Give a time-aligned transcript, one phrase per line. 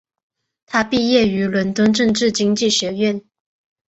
[0.65, 3.21] 他毕业于伦敦政治经济学院。